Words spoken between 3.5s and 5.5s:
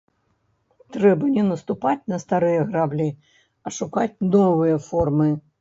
а шукаць новыя формы.